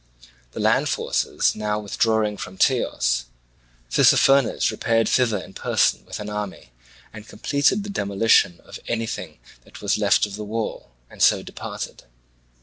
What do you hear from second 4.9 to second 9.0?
thither in person with an army and completed the demolition of